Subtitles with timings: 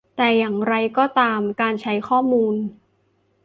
[0.17, 2.55] แต่อย่างไรก็ตามการใช้ข้อมูล